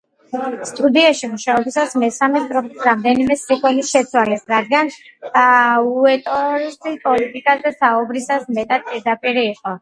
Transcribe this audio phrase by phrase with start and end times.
[0.67, 4.89] სტუდიაში მუშაობისას მესამე სტროფის რამდენიმე სტრიქონი შეცვალეს, რადგან
[5.91, 9.77] უოტერსი პოლიტიკაზე საუბრისას მეტად პირდაპირი იყო.